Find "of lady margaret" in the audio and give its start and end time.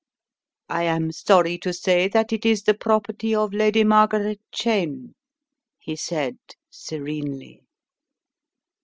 3.35-4.41